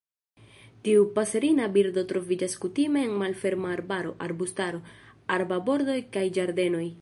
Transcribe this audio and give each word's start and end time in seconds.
Tiu 0.85 1.03
paserina 1.17 1.67
birdo 1.75 2.03
troviĝas 2.11 2.57
kutime 2.63 3.03
en 3.09 3.13
malferma 3.25 3.75
arbaro, 3.75 4.15
arbustaro, 4.29 4.81
arbarbordoj 5.37 5.99
kaj 6.17 6.25
ĝardenoj. 6.41 6.85